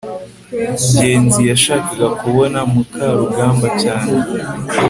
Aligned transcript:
ngenzi 0.93 1.41
yashakaga 1.51 2.07
kubona 2.21 2.59
mukarugambwa 2.71 3.67
cyane 3.81 4.09